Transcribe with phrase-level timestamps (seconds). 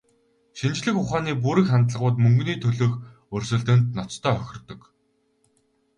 [0.57, 2.93] Шинжлэх ухааны бүрэг хандлагууд мөнгөний төлөөх
[3.35, 4.81] өрсөлдөөнд ноцтой хохирдог.